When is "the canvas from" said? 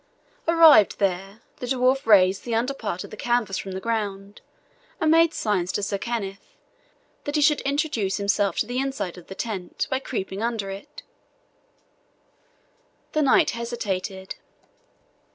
3.11-3.73